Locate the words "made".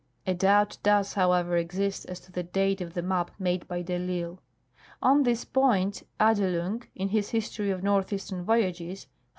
3.37-3.67